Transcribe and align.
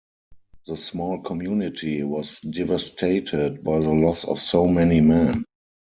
The 0.65 0.77
small 0.77 1.21
community 1.21 2.01
was 2.01 2.39
devastated 2.39 3.63
by 3.63 3.81
the 3.81 3.91
loss 3.91 4.25
of 4.25 4.39
so 4.39 4.67
many 4.67 4.99
men. 4.99 5.45